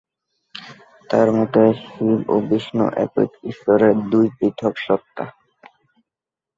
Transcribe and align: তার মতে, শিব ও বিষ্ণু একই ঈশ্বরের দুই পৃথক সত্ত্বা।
তার 1.09 1.27
মতে, 1.37 1.63
শিব 1.83 2.19
ও 2.27 2.35
বিষ্ণু 2.49 2.85
একই 3.03 3.27
ঈশ্বরের 3.51 3.95
দুই 4.11 4.27
পৃথক 4.37 4.73
সত্ত্বা। 4.85 5.25